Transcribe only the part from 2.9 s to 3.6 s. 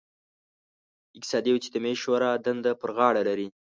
غاړه لري.